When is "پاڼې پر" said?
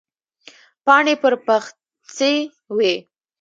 0.85-1.33